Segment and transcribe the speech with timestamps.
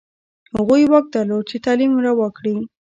[0.55, 2.55] هغوی واک درلود چې تعلیم روا کړي.